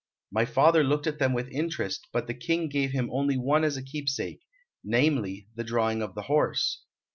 My 0.31 0.45
father 0.45 0.83
looked 0.83 1.05
at 1.05 1.19
them 1.19 1.31
with 1.31 1.47
interest, 1.49 2.07
but 2.11 2.25
the 2.25 2.33
King 2.33 2.69
gave 2.69 2.89
him 2.89 3.11
only 3.11 3.37
one 3.37 3.63
as 3.63 3.77
a 3.77 3.83
keepsake, 3.83 4.41
namely, 4.83 5.47
the 5.53 5.63
drawing 5.63 6.01
of 6.01 6.15
the 6.15 6.23
horse." 6.23 6.81